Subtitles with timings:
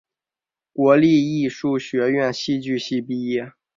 [0.73, 3.51] 国立艺术学院戏剧系毕业。